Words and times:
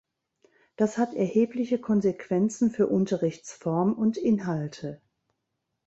Das 0.77 0.97
hat 0.97 1.13
erhebliche 1.13 1.77
Konsequenzen 1.79 2.71
für 2.71 2.87
Unterrichtsform 2.87 3.93
und 3.93 4.17
-inhalte. 4.17 4.97